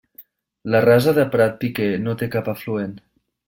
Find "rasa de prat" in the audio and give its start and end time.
0.85-1.53